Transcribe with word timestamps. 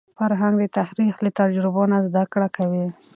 فرهنګ 0.17 0.55
د 0.59 0.63
تاریخ 0.77 1.15
له 1.25 1.31
تجربو 1.39 1.83
نه 1.91 1.97
زده 2.07 2.23
کړه 2.33 2.47
کوي. 2.55 2.85